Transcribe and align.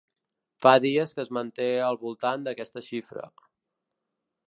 Fa 0.65 0.71
dies 0.85 1.13
que 1.17 1.21
es 1.25 1.29
manté 1.37 1.69
al 1.89 2.01
voltant 2.07 2.49
d’aquesta 2.49 2.87
xifra. 2.91 3.31